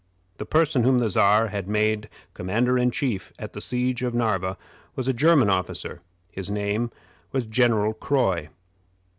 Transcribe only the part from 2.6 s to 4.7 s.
in chief at the siege of Narva